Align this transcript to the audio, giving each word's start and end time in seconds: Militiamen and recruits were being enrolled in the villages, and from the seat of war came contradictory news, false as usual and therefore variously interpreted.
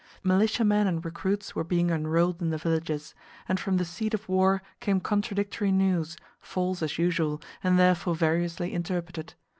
Militiamen 0.23 0.87
and 0.87 1.05
recruits 1.05 1.53
were 1.53 1.63
being 1.63 1.91
enrolled 1.91 2.41
in 2.41 2.49
the 2.49 2.57
villages, 2.57 3.13
and 3.47 3.59
from 3.59 3.77
the 3.77 3.85
seat 3.85 4.15
of 4.15 4.27
war 4.27 4.63
came 4.79 4.99
contradictory 4.99 5.71
news, 5.71 6.17
false 6.39 6.81
as 6.81 6.97
usual 6.97 7.39
and 7.63 7.77
therefore 7.77 8.15
variously 8.15 8.73
interpreted. 8.73 9.35